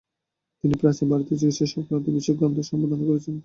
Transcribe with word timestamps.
তিনি 0.59 0.75
প্রাচীন 0.81 1.05
ভারতে 1.11 1.33
চিকিৎসা 1.33 1.65
সংক্রান্ত 1.67 2.05
বিষয়ক 2.09 2.37
গ্রন্থের 2.39 2.67
সম্পাদনা 2.69 3.05
করেছেন। 3.09 3.35